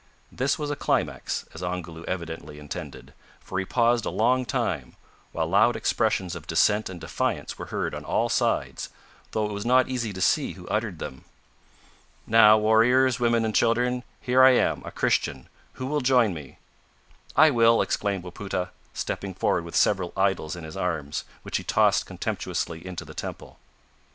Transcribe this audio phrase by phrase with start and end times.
[0.31, 4.95] This was a climax, as Ongoloo evidently intended, for he paused a long time,
[5.31, 8.89] while loud expressions of dissent and defiance were heard on all sides,
[9.29, 11.23] though it was not easy to see who uttered them.
[12.25, 16.57] "Now, warriors, women and children, here I am a Christian who will join me?"
[17.35, 22.07] "I will!" exclaimed Wapoota, stepping forward with several idols in his arms, which he tossed
[22.07, 23.59] contemptuously into the temple.